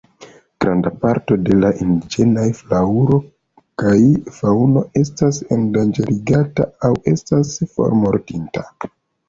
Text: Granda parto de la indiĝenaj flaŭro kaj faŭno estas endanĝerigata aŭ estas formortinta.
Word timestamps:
Granda 0.63 0.91
parto 1.01 1.35
de 1.49 1.57
la 1.57 1.69
indiĝenaj 1.85 2.45
flaŭro 2.61 3.19
kaj 3.83 3.99
faŭno 4.39 4.83
estas 5.05 5.41
endanĝerigata 5.59 6.69
aŭ 6.91 6.95
estas 7.15 7.57
formortinta. 7.79 8.69